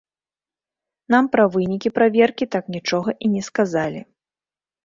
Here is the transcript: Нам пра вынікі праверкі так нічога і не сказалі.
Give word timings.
Нам 1.15 1.27
пра 1.35 1.45
вынікі 1.55 1.91
праверкі 1.97 2.45
так 2.57 2.65
нічога 2.77 3.09
і 3.27 3.33
не 3.35 3.41
сказалі. 3.49 4.01